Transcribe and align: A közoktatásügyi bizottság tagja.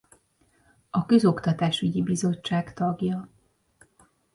A 0.89 1.05
közoktatásügyi 1.05 2.01
bizottság 2.01 2.73
tagja. 2.73 3.29